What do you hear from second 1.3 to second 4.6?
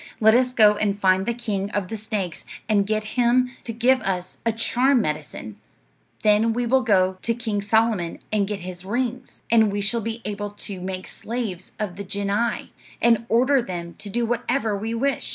king of the snakes and get him to give us a